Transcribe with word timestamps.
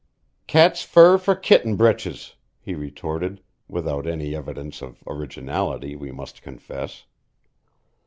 "Cat's 0.47 0.81
fur 0.81 1.19
for 1.19 1.35
kitten 1.35 1.75
breeches," 1.75 2.33
he 2.59 2.73
retorted 2.73 3.39
without 3.67 4.07
any 4.07 4.35
evidence 4.35 4.81
of 4.81 5.03
originality, 5.05 5.95
we 5.95 6.11
must 6.11 6.41
confess. 6.41 7.05